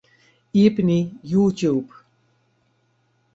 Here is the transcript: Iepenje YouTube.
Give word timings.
Iepenje 0.61 0.99
YouTube. 1.31 1.93